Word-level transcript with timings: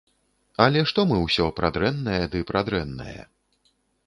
Але 0.65 0.79
што 0.91 1.05
мы 1.11 1.17
ўсё 1.25 1.45
пра 1.59 1.69
дрэннае 1.75 2.19
ды 2.33 2.43
пра 2.49 2.65
дрэннае? 2.71 3.21